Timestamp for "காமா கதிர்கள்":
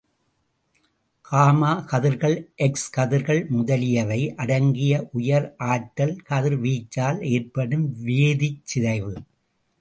1.25-2.37